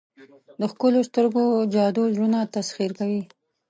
[0.59, 1.43] د ښکلو سترګو
[1.73, 3.21] جادو زړونه تسخیر کوي.